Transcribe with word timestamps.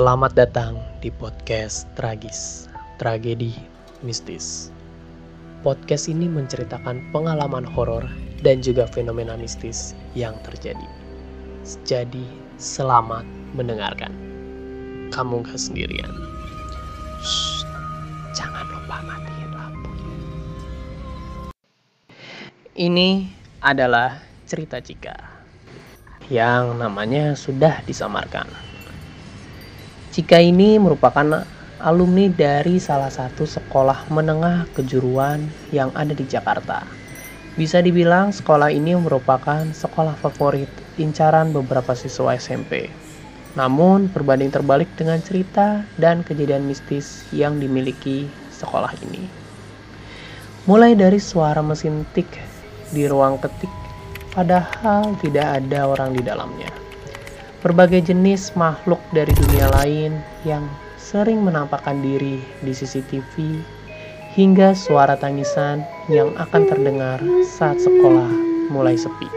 Selamat 0.00 0.32
datang 0.32 0.80
di 1.04 1.12
podcast 1.12 1.84
Tragis, 1.92 2.72
Tragedi 2.96 3.52
Mistis. 4.00 4.72
Podcast 5.60 6.08
ini 6.08 6.24
menceritakan 6.24 7.12
pengalaman 7.12 7.68
horor 7.68 8.08
dan 8.40 8.64
juga 8.64 8.88
fenomena 8.88 9.36
mistis 9.36 9.92
yang 10.16 10.40
terjadi. 10.40 10.88
Jadi, 11.84 12.24
selamat 12.56 13.28
mendengarkan. 13.52 14.08
Kamu 15.12 15.44
gak 15.44 15.60
sendirian. 15.60 16.08
Shh, 17.20 17.68
jangan 18.32 18.64
lupa 18.72 19.04
matiin 19.04 19.52
lampu. 19.52 19.92
Ini 22.72 23.28
adalah 23.60 24.16
cerita 24.48 24.80
Cika 24.80 25.44
yang 26.32 26.80
namanya 26.80 27.36
sudah 27.36 27.84
disamarkan. 27.84 28.69
Cika 30.10 30.42
ini 30.42 30.74
merupakan 30.74 31.46
alumni 31.78 32.26
dari 32.26 32.82
salah 32.82 33.14
satu 33.14 33.46
sekolah 33.46 34.10
menengah 34.10 34.66
kejuruan 34.74 35.46
yang 35.70 35.94
ada 35.94 36.10
di 36.10 36.26
Jakarta. 36.26 36.82
Bisa 37.54 37.78
dibilang 37.78 38.34
sekolah 38.34 38.74
ini 38.74 38.98
merupakan 38.98 39.70
sekolah 39.70 40.18
favorit 40.18 40.66
incaran 40.98 41.54
beberapa 41.54 41.94
siswa 41.94 42.34
SMP. 42.34 42.90
Namun 43.54 44.10
berbanding 44.10 44.50
terbalik 44.50 44.90
dengan 44.98 45.22
cerita 45.22 45.86
dan 45.94 46.26
kejadian 46.26 46.66
mistis 46.66 47.22
yang 47.30 47.62
dimiliki 47.62 48.26
sekolah 48.50 48.90
ini. 49.06 49.30
Mulai 50.66 50.98
dari 50.98 51.22
suara 51.22 51.62
mesin 51.62 52.02
tik 52.18 52.26
di 52.90 53.06
ruang 53.06 53.38
ketik 53.38 53.70
padahal 54.34 55.14
tidak 55.22 55.62
ada 55.62 55.86
orang 55.86 56.18
di 56.18 56.22
dalamnya 56.26 56.89
berbagai 57.60 58.08
jenis 58.08 58.56
makhluk 58.56 59.00
dari 59.12 59.36
dunia 59.36 59.68
lain 59.76 60.16
yang 60.48 60.64
sering 60.96 61.44
menampakkan 61.44 62.00
diri 62.00 62.40
di 62.64 62.72
CCTV 62.72 63.60
hingga 64.32 64.72
suara 64.72 65.12
tangisan 65.20 65.84
yang 66.08 66.32
akan 66.40 66.62
terdengar 66.64 67.20
saat 67.44 67.76
sekolah 67.76 68.32
mulai 68.72 68.96
sepi. 68.96 69.28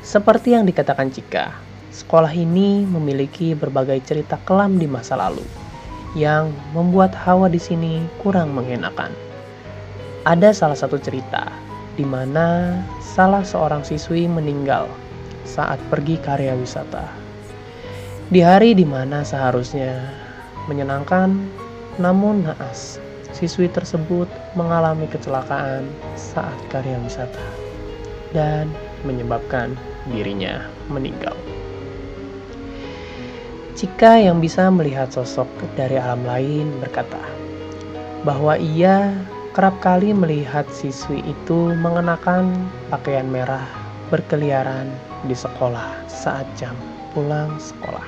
Seperti 0.00 0.56
yang 0.56 0.64
dikatakan 0.64 1.12
Cika, 1.12 1.52
sekolah 1.92 2.32
ini 2.32 2.88
memiliki 2.88 3.52
berbagai 3.52 4.00
cerita 4.00 4.40
kelam 4.48 4.80
di 4.80 4.88
masa 4.88 5.20
lalu 5.20 5.44
yang 6.16 6.48
membuat 6.72 7.12
hawa 7.12 7.52
di 7.52 7.60
sini 7.60 8.00
kurang 8.24 8.56
mengenakan. 8.56 9.12
Ada 10.24 10.56
salah 10.56 10.78
satu 10.80 10.96
cerita 10.96 11.52
di 11.92 12.08
mana 12.08 12.80
salah 13.04 13.44
seorang 13.44 13.84
siswi 13.84 14.24
meninggal 14.24 14.88
saat 15.50 15.82
pergi 15.90 16.14
karya 16.22 16.54
wisata. 16.54 17.10
Di 18.30 18.38
hari 18.38 18.78
di 18.78 18.86
mana 18.86 19.26
seharusnya 19.26 20.06
menyenangkan, 20.70 21.34
namun 21.98 22.46
naas, 22.46 23.02
siswi 23.34 23.66
tersebut 23.66 24.30
mengalami 24.54 25.10
kecelakaan 25.10 25.90
saat 26.14 26.54
karya 26.70 26.94
wisata 27.02 27.42
dan 28.30 28.70
menyebabkan 29.02 29.74
dirinya 30.06 30.62
meninggal. 30.86 31.34
Jika 33.74 34.20
yang 34.22 34.38
bisa 34.38 34.70
melihat 34.70 35.10
sosok 35.10 35.48
dari 35.74 35.98
alam 35.98 36.22
lain 36.22 36.68
berkata 36.78 37.18
bahwa 38.22 38.54
ia 38.60 39.10
kerap 39.56 39.80
kali 39.82 40.12
melihat 40.12 40.68
siswi 40.70 41.24
itu 41.24 41.74
mengenakan 41.80 42.70
pakaian 42.92 43.26
merah 43.26 43.64
berkeliaran 44.12 44.86
di 45.24 45.36
sekolah 45.36 46.08
saat 46.08 46.46
jam 46.56 46.72
pulang 47.12 47.56
sekolah. 47.60 48.06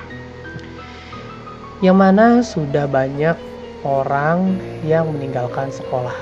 Yang 1.83 1.97
mana 1.99 2.27
sudah 2.41 2.87
banyak 2.87 3.35
orang 3.83 4.55
yang 4.87 5.11
meninggalkan 5.11 5.67
sekolah. 5.69 6.15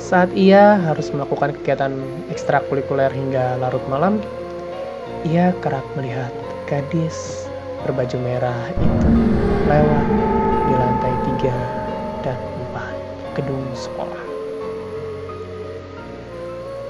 Saat 0.00 0.32
ia 0.32 0.80
harus 0.80 1.12
melakukan 1.12 1.52
kegiatan 1.60 1.92
ekstrakurikuler 2.32 3.12
hingga 3.12 3.60
larut 3.60 3.84
malam, 3.92 4.20
ia 5.28 5.52
kerap 5.60 5.84
melihat 5.96 6.32
gadis 6.64 7.48
berbaju 7.84 8.16
merah 8.24 8.60
itu 8.72 9.08
lewat 9.68 10.06
di 10.64 10.74
lantai 10.76 11.14
tiga 11.28 11.56
dan 12.24 12.38
empat 12.64 12.94
gedung 13.36 13.64
sekolah. 13.76 14.24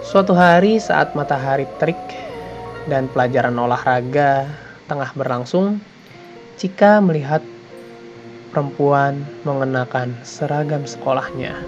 Suatu 0.06 0.30
hari 0.30 0.78
saat 0.78 1.10
matahari 1.18 1.66
terik 1.82 1.98
dan 2.88 3.08
pelajaran 3.08 3.56
olahraga 3.56 4.48
tengah 4.88 5.10
berlangsung, 5.16 5.80
Cika 6.54 7.02
melihat 7.02 7.42
perempuan 8.54 9.26
mengenakan 9.42 10.14
seragam 10.22 10.86
sekolahnya 10.86 11.58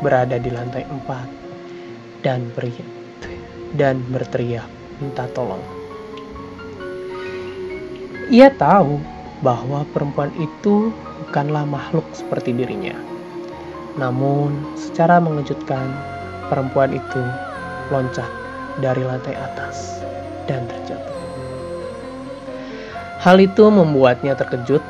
berada 0.00 0.40
di 0.40 0.48
lantai 0.48 0.88
empat 0.88 1.28
dan 2.24 2.48
beri 2.56 2.72
dan 3.76 4.00
berteriak 4.08 4.64
minta 5.04 5.28
tolong. 5.36 5.60
Ia 8.32 8.48
tahu 8.56 8.96
bahwa 9.44 9.84
perempuan 9.92 10.32
itu 10.40 10.88
bukanlah 11.28 11.68
makhluk 11.68 12.06
seperti 12.16 12.56
dirinya. 12.56 12.96
Namun, 14.00 14.54
secara 14.80 15.20
mengejutkan, 15.20 15.92
perempuan 16.48 16.96
itu 16.96 17.22
loncat 17.92 18.39
dari 18.78 19.02
lantai 19.02 19.34
atas 19.34 19.98
dan 20.46 20.70
terjatuh. 20.70 21.18
Hal 23.20 23.36
itu 23.42 23.68
membuatnya 23.68 24.32
terkejut, 24.38 24.80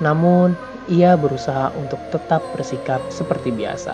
namun 0.00 0.56
ia 0.86 1.18
berusaha 1.18 1.74
untuk 1.76 1.98
tetap 2.14 2.40
bersikap 2.54 3.02
seperti 3.10 3.50
biasa. 3.50 3.92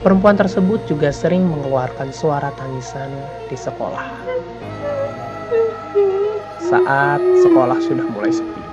Perempuan 0.00 0.32
tersebut 0.32 0.80
juga 0.88 1.12
sering 1.12 1.44
mengeluarkan 1.44 2.08
suara 2.08 2.48
tangisan 2.56 3.12
di 3.52 3.56
sekolah. 3.58 4.08
Saat 6.64 7.20
sekolah 7.20 7.76
sudah 7.84 8.06
mulai 8.08 8.32
sepi, 8.32 8.64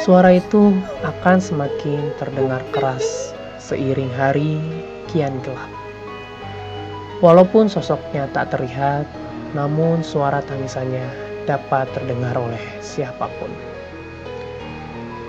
suara 0.00 0.32
itu 0.32 0.72
akan 1.04 1.36
semakin 1.42 2.14
terdengar 2.16 2.64
keras 2.72 3.36
seiring 3.60 4.08
hari 4.16 4.56
kian 5.12 5.36
gelap. 5.44 5.77
Walaupun 7.18 7.66
sosoknya 7.66 8.30
tak 8.30 8.54
terlihat, 8.54 9.02
namun 9.50 10.06
suara 10.06 10.38
tangisannya 10.38 11.02
dapat 11.50 11.90
terdengar 11.90 12.38
oleh 12.38 12.62
siapa 12.78 13.26
pun. 13.42 13.50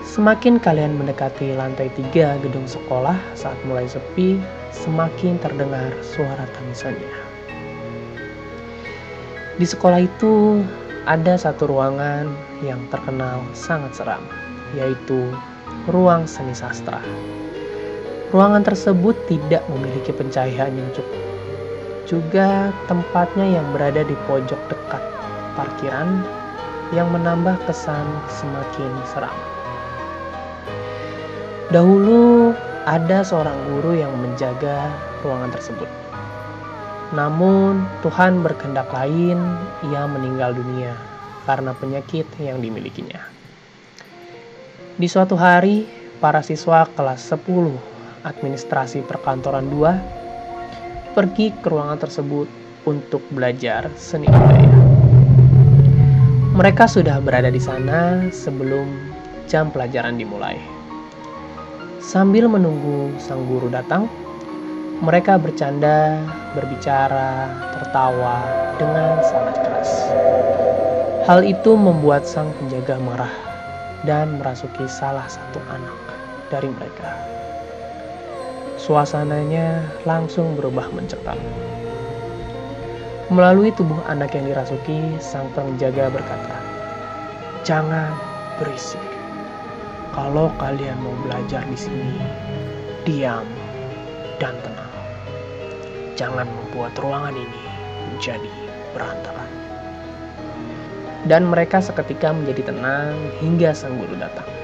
Semakin 0.06 0.62
kalian 0.62 1.02
mendekati 1.02 1.58
lantai 1.58 1.90
tiga 1.98 2.38
gedung 2.46 2.70
sekolah 2.70 3.18
saat 3.34 3.58
mulai 3.66 3.90
sepi, 3.90 4.38
semakin 4.70 5.42
terdengar 5.42 5.90
suara 6.06 6.46
tangisannya. 6.62 7.14
Di 9.58 9.66
sekolah 9.66 10.06
itu 10.06 10.62
ada 11.10 11.42
satu 11.42 11.74
ruangan 11.74 12.30
yang 12.62 12.86
terkenal 12.94 13.42
sangat 13.58 13.98
seram, 13.98 14.22
yaitu 14.78 15.34
ruang 15.90 16.30
seni 16.30 16.54
sastra. 16.54 17.02
Ruangan 18.30 18.62
tersebut 18.62 19.18
tidak 19.26 19.66
memiliki 19.74 20.14
pencahayaan 20.14 20.78
yang 20.78 20.90
cukup 20.94 21.29
juga 22.10 22.74
tempatnya 22.90 23.46
yang 23.46 23.70
berada 23.70 24.02
di 24.02 24.18
pojok 24.26 24.58
dekat 24.66 25.04
parkiran 25.54 26.26
yang 26.90 27.06
menambah 27.14 27.54
kesan 27.70 28.10
semakin 28.26 28.90
seram. 29.14 29.38
Dahulu 31.70 32.58
ada 32.90 33.22
seorang 33.22 33.54
guru 33.70 33.94
yang 33.94 34.10
menjaga 34.18 34.90
ruangan 35.22 35.54
tersebut. 35.54 35.86
Namun 37.14 37.86
Tuhan 38.02 38.42
berkehendak 38.42 38.90
lain, 38.90 39.38
ia 39.86 40.10
meninggal 40.10 40.58
dunia 40.58 40.98
karena 41.46 41.78
penyakit 41.78 42.26
yang 42.42 42.58
dimilikinya. 42.58 43.22
Di 44.98 45.06
suatu 45.06 45.38
hari, 45.38 45.86
para 46.18 46.42
siswa 46.42 46.90
kelas 46.98 47.22
10 47.30 47.46
administrasi 48.26 49.06
perkantoran 49.06 49.70
2 49.70 50.29
pergi 51.20 51.52
ke 51.52 51.68
ruangan 51.68 52.00
tersebut 52.00 52.48
untuk 52.88 53.20
belajar 53.36 53.92
seni 54.00 54.32
budaya. 54.32 54.72
Mereka 56.56 56.88
sudah 56.88 57.20
berada 57.20 57.52
di 57.52 57.60
sana 57.60 58.32
sebelum 58.32 58.88
jam 59.52 59.68
pelajaran 59.68 60.16
dimulai. 60.16 60.56
Sambil 62.00 62.48
menunggu 62.48 63.12
sang 63.20 63.44
guru 63.52 63.68
datang, 63.68 64.08
mereka 65.04 65.36
bercanda, 65.36 66.24
berbicara, 66.56 67.52
tertawa 67.76 68.40
dengan 68.80 69.20
sangat 69.20 69.60
keras. 69.60 69.92
Hal 71.28 71.44
itu 71.44 71.76
membuat 71.76 72.24
sang 72.24 72.48
penjaga 72.64 72.96
marah 72.96 73.36
dan 74.08 74.40
merasuki 74.40 74.88
salah 74.88 75.28
satu 75.28 75.60
anak 75.68 76.00
dari 76.48 76.72
mereka 76.72 77.12
suasananya 78.90 79.86
langsung 80.10 80.58
berubah 80.58 80.90
mencekam. 80.90 81.38
Melalui 83.30 83.70
tubuh 83.78 84.02
anak 84.10 84.34
yang 84.34 84.50
dirasuki, 84.50 85.14
sang 85.22 85.46
penjaga 85.54 86.10
berkata, 86.10 86.58
Jangan 87.62 88.10
berisik. 88.58 89.06
Kalau 90.18 90.50
kalian 90.58 90.98
mau 91.06 91.14
belajar 91.22 91.62
di 91.70 91.78
sini, 91.78 92.18
diam 93.06 93.46
dan 94.42 94.58
tenang. 94.66 94.94
Jangan 96.18 96.50
membuat 96.50 96.98
ruangan 96.98 97.38
ini 97.38 97.62
menjadi 98.10 98.50
berantakan. 98.98 99.50
Dan 101.30 101.46
mereka 101.46 101.78
seketika 101.78 102.34
menjadi 102.34 102.74
tenang 102.74 103.14
hingga 103.38 103.70
sang 103.70 104.02
guru 104.02 104.18
datang. 104.18 104.59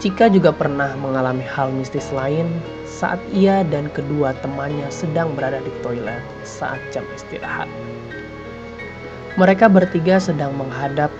Cika 0.00 0.32
juga 0.32 0.48
pernah 0.48 0.96
mengalami 0.96 1.44
hal 1.44 1.76
mistis 1.76 2.08
lain 2.08 2.48
saat 2.88 3.20
ia 3.36 3.60
dan 3.68 3.92
kedua 3.92 4.32
temannya 4.40 4.88
sedang 4.88 5.36
berada 5.36 5.60
di 5.60 5.68
toilet 5.84 6.24
saat 6.40 6.80
jam 6.88 7.04
istirahat. 7.12 7.68
Mereka 9.36 9.68
bertiga 9.68 10.16
sedang 10.16 10.56
menghadap 10.56 11.12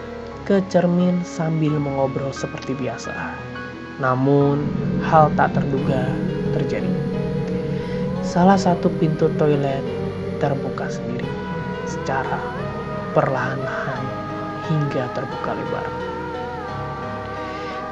ke 0.49 0.65
cermin 0.73 1.21
sambil 1.29 1.77
mengobrol 1.77 2.33
seperti 2.33 2.73
biasa. 2.73 3.13
Namun, 4.01 4.65
hal 5.05 5.29
tak 5.37 5.53
terduga 5.61 6.09
terjadi. 6.57 6.89
Salah 8.25 8.57
satu 8.57 8.89
pintu 8.97 9.29
toilet 9.37 9.85
terbuka 10.41 10.89
sendiri 10.89 11.29
secara 11.85 12.41
perlahan-lahan 13.13 14.05
hingga 14.73 15.05
terbuka 15.13 15.53
lebar. 15.53 16.20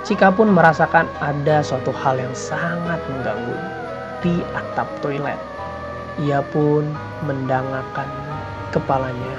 Cika 0.09 0.33
pun 0.33 0.49
merasakan 0.49 1.05
ada 1.21 1.61
suatu 1.61 1.93
hal 1.93 2.17
yang 2.17 2.33
sangat 2.33 2.97
mengganggu 3.13 3.61
di 4.25 4.41
atap 4.57 4.89
toilet. 5.05 5.37
Ia 6.25 6.41
pun 6.49 6.89
mendangakkan 7.29 8.09
kepalanya 8.73 9.37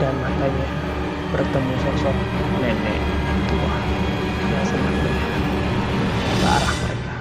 dan 0.00 0.16
matanya 0.24 0.68
bertemu 1.36 1.74
sosok 1.84 2.16
nenek 2.64 3.00
tua 3.44 3.76
yang 4.48 4.64
sedang 4.72 4.96
melihat 4.96 5.42
ke 6.24 6.46
arah 6.48 6.74
mereka. 6.80 7.16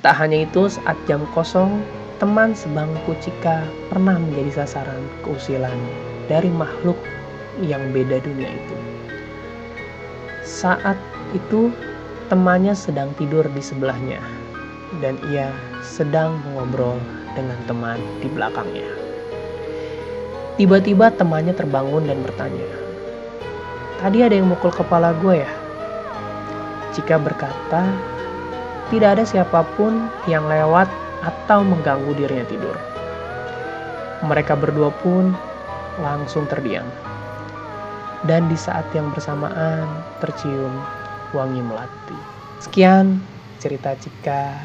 Tak 0.00 0.14
hanya 0.24 0.48
itu, 0.48 0.72
saat 0.72 0.96
jam 1.04 1.20
kosong, 1.36 1.84
teman 2.16 2.56
sebangku 2.56 3.12
Cika 3.20 3.68
pernah 3.92 4.16
menjadi 4.16 4.64
sasaran 4.64 5.04
keusilan 5.20 5.76
dari 6.32 6.48
makhluk 6.48 6.96
yang 7.60 7.92
beda 7.92 8.24
dunia 8.24 8.48
itu. 8.48 8.76
Saat 10.42 10.98
itu, 11.38 11.70
temannya 12.26 12.74
sedang 12.74 13.14
tidur 13.14 13.46
di 13.46 13.62
sebelahnya, 13.62 14.18
dan 14.98 15.14
ia 15.30 15.54
sedang 15.86 16.42
mengobrol 16.42 16.98
dengan 17.38 17.54
teman 17.70 18.02
di 18.18 18.26
belakangnya. 18.26 18.90
Tiba-tiba 20.58 21.14
temannya 21.14 21.54
terbangun 21.54 22.10
dan 22.10 22.26
bertanya, 22.26 22.66
"Tadi 24.02 24.18
ada 24.26 24.34
yang 24.34 24.50
mukul 24.50 24.74
kepala 24.74 25.14
gue 25.22 25.46
ya?" 25.46 25.52
Jika 26.90 27.22
berkata, 27.22 27.86
tidak 28.90 29.14
ada 29.14 29.24
siapa 29.24 29.62
pun 29.78 30.10
yang 30.26 30.50
lewat 30.50 30.90
atau 31.22 31.62
mengganggu 31.62 32.18
dirinya 32.18 32.44
tidur. 32.50 32.74
Mereka 34.26 34.58
berdua 34.58 34.90
pun 35.06 35.38
langsung 36.02 36.50
terdiam 36.50 37.11
dan 38.26 38.46
di 38.46 38.58
saat 38.58 38.86
yang 38.94 39.10
bersamaan 39.10 39.86
tercium 40.22 40.70
wangi 41.34 41.62
melati. 41.62 42.18
Sekian 42.62 43.18
cerita 43.58 43.98
Cika 43.98 44.58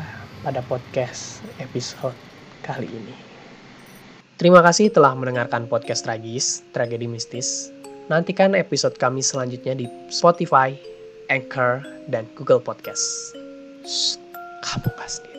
pada 0.45 0.61
podcast 0.65 1.41
episode 1.57 2.15
kali 2.61 2.85
ini. 2.85 3.15
Terima 4.37 4.61
kasih 4.61 4.93
telah 4.93 5.17
mendengarkan 5.17 5.65
podcast 5.65 6.05
tragis, 6.05 6.61
tragedi 6.69 7.09
mistis. 7.09 7.73
Nantikan 8.07 8.53
episode 8.53 8.93
kami 9.01 9.25
selanjutnya 9.25 9.73
di 9.73 9.89
Spotify, 10.13 10.77
Anchor, 11.33 11.81
dan 12.07 12.29
Google 12.37 12.61
Podcast. 12.61 13.33
Shh, 13.83 14.21
kamu 14.61 14.89
pasti. 14.95 15.36